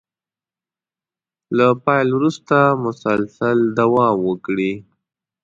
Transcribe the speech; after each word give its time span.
له 1.57 1.67
پيل 1.85 2.07
وروسته 2.17 2.57
مسلسل 2.85 3.57
دوام 3.79 4.17
وکړي. 4.29 4.73